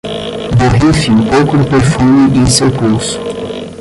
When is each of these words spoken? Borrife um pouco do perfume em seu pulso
Borrife 0.57 1.11
um 1.11 1.23
pouco 1.29 1.55
do 1.57 1.63
perfume 1.65 2.35
em 2.39 2.45
seu 2.47 2.71
pulso 2.71 3.19